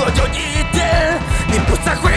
[0.00, 2.09] 若有一天你不再回。